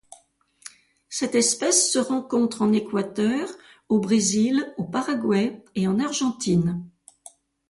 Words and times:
Cette 1.09 1.35
espèce 1.35 1.91
se 1.93 1.99
rencontre 1.99 2.63
en 2.63 2.73
Équateur, 2.73 3.47
au 3.87 3.99
Brésil, 3.99 4.73
au 4.77 4.83
Paraguay 4.83 5.63
et 5.75 5.85
en 5.87 5.99
Argentine. 5.99 6.83